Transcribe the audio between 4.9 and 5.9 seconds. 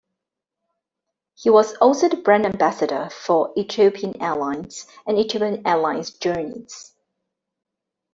and Ethiopian